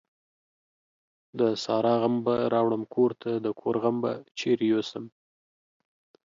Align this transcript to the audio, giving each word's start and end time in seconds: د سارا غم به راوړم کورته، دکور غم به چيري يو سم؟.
د 1.39 1.41
سارا 1.63 1.93
غم 2.01 2.15
به 2.25 2.35
راوړم 2.53 2.83
کورته، 2.95 3.29
دکور 3.45 3.75
غم 3.83 3.95
به 4.03 4.11
چيري 4.37 4.67
يو 4.73 4.81
سم؟. 4.89 5.03